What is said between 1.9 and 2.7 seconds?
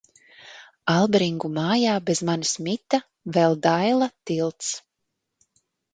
bez manis